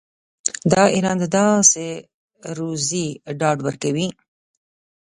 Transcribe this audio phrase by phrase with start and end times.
[0.71, 1.85] دا اعلان د داسې
[2.57, 3.07] روزي
[3.39, 4.07] ډاډ ورکوي.